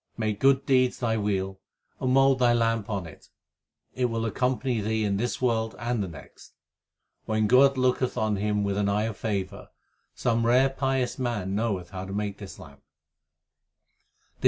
Make 0.17 0.39
good 0.39 0.65
deeds 0.65 0.97
thy 0.97 1.15
wheel, 1.17 1.59
and 1.99 2.11
mould 2.11 2.39
thy 2.39 2.53
lamp 2.53 2.89
on 2.89 3.05
it; 3.05 3.29
It 3.93 4.05
will 4.05 4.25
accompany 4.25 4.81
thee 4.81 5.05
in 5.05 5.17
this 5.17 5.39
world 5.39 5.75
and 5.77 6.01
the 6.01 6.07
next. 6.07 6.53
When 7.25 7.45
God 7.45 7.77
looketh 7.77 8.17
on 8.17 8.37
him 8.37 8.63
with 8.63 8.77
an 8.77 8.89
eye 8.89 9.03
of 9.03 9.15
favour, 9.17 9.69
Some 10.15 10.47
rare 10.47 10.71
pious 10.71 11.19
man 11.19 11.53
knoweth 11.53 11.91
how 11.91 12.05
to 12.05 12.13
make 12.13 12.39
this 12.39 12.57
lamp. 12.57 12.81